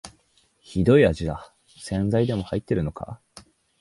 [0.57, 3.21] ひどい味だ、洗剤でも入ってるのか